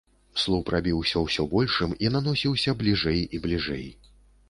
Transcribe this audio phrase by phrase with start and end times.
[0.43, 3.91] Слуп рабіўся ўсё большым і наносіўся бліжэй і бліжэй.